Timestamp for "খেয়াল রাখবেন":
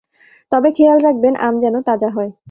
0.71-1.33